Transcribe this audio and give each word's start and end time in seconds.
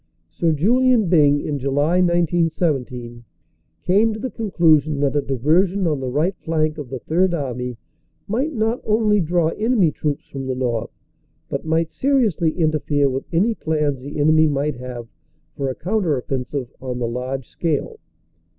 Sir 0.31 0.51
Julian 0.51 1.09
Byng, 1.09 1.39
in 1.39 1.59
July, 1.59 1.97
1917, 2.01 3.23
came 3.83 4.13
to 4.13 4.19
the 4.19 4.31
conclusion 4.31 4.99
that 5.01 5.15
a 5.15 5.21
diversion 5.21 5.85
on 5.85 5.99
the 5.99 6.09
right 6.09 6.35
flank 6.37 6.79
of 6.79 6.89
the 6.89 6.97
Third 6.97 7.35
Army 7.35 7.77
might 8.27 8.51
not 8.51 8.81
only 8.83 9.19
draw 9.19 9.49
enemy 9.49 9.91
troops 9.91 10.25
from 10.25 10.47
the 10.47 10.55
north 10.55 10.89
but 11.49 11.65
might 11.65 11.91
seriously 11.93 12.49
interfere 12.57 13.07
with 13.11 13.25
any 13.31 13.53
plans 13.53 14.01
the 14.01 14.17
enemy 14.19 14.47
might 14.47 14.77
have 14.77 15.07
for 15.55 15.69
a 15.69 15.75
counter 15.75 16.17
offensive 16.17 16.73
on 16.81 16.97
the 16.97 17.07
large 17.07 17.47
scale. 17.47 17.99